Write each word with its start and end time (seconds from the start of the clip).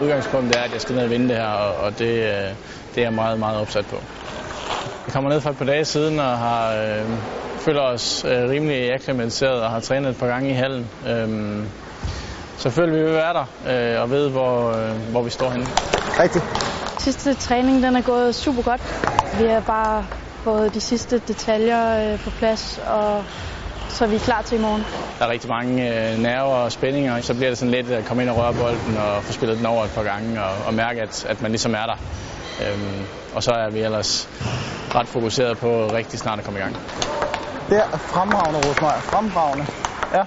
Udgangspunktet 0.00 0.58
er, 0.58 0.62
at 0.62 0.72
jeg 0.72 0.80
skal 0.80 0.94
ned 0.94 1.04
og 1.04 1.10
vinde 1.10 1.28
det 1.28 1.36
her, 1.36 1.46
og, 1.46 1.84
og 1.84 1.98
det, 1.98 2.06
øh, 2.06 2.54
det 2.94 2.98
er 2.98 3.02
jeg 3.02 3.12
meget, 3.12 3.38
meget 3.38 3.60
opsat 3.60 3.86
på. 3.86 3.96
Jeg 5.06 5.12
kommer 5.12 5.30
ned 5.30 5.40
for 5.40 5.50
et 5.50 5.56
par 5.56 5.64
dage 5.64 5.84
siden 5.84 6.20
og 6.20 6.38
har 6.38 6.74
øh, 6.74 7.04
føler 7.58 7.80
os 7.80 8.24
øh, 8.24 8.48
rimelig 8.50 8.92
akklimatiseret 8.92 9.62
og 9.62 9.70
har 9.70 9.80
trænet 9.80 10.10
et 10.10 10.16
par 10.16 10.26
gange 10.26 10.50
i 10.50 10.52
hallen. 10.52 10.86
Øh, 11.08 11.64
så 12.58 12.70
føler 12.70 12.92
vi, 12.92 12.98
at 12.98 13.06
vi 13.06 13.12
være 13.12 13.34
der 13.34 13.94
øh, 13.94 14.02
og 14.02 14.10
ved, 14.10 14.28
hvor, 14.28 14.70
øh, 14.70 15.10
hvor 15.10 15.22
vi 15.22 15.30
står 15.30 15.50
henne. 15.50 15.66
Rigtigt. 16.22 16.44
Sidste 16.98 17.34
træning 17.34 17.82
den 17.82 17.96
er 17.96 18.02
gået 18.02 18.34
super 18.34 18.62
godt. 18.62 18.80
Vi 19.40 19.46
har 19.48 19.60
bare 19.60 20.06
fået 20.44 20.74
de 20.74 20.80
sidste 20.80 21.18
detaljer 21.28 22.12
øh, 22.12 22.20
på 22.24 22.30
plads, 22.30 22.80
og 22.86 23.24
så 23.90 24.04
er 24.04 24.08
vi 24.08 24.18
klar 24.18 24.42
til 24.42 24.58
i 24.58 24.60
morgen. 24.60 24.84
Der 25.18 25.24
er 25.24 25.30
rigtig 25.30 25.50
mange 25.50 26.10
øh, 26.12 26.18
nerver 26.18 26.54
og 26.54 26.72
spændinger, 26.72 27.20
så 27.20 27.34
bliver 27.34 27.50
det 27.50 27.58
sådan 27.58 27.74
lidt 27.74 27.90
at 27.90 28.04
komme 28.04 28.22
ind 28.22 28.30
og 28.30 28.36
røre 28.36 28.54
bolden 28.54 28.96
og 28.96 29.24
få 29.24 29.32
spillet 29.32 29.58
den 29.58 29.66
over 29.66 29.84
et 29.84 29.90
par 29.90 30.02
gange 30.02 30.42
og, 30.44 30.64
og 30.66 30.74
mærke, 30.74 31.00
at, 31.02 31.24
at 31.28 31.42
man 31.42 31.50
ligesom 31.50 31.74
er 31.74 31.86
der. 31.86 31.96
Øhm, 32.66 33.04
og 33.34 33.42
så 33.42 33.50
er 33.50 33.70
vi 33.70 33.80
ellers 33.80 34.28
ret 34.94 35.08
fokuseret 35.08 35.58
på 35.58 35.86
rigtig 35.92 36.18
snart 36.18 36.38
at 36.38 36.44
komme 36.44 36.60
i 36.60 36.62
gang. 36.62 36.76
Der 37.70 37.82
er 37.92 37.98
fremragende, 37.98 38.58
Rosmeier. 38.68 39.00
Fremragende. 39.00 39.66
Ja. 40.14 40.22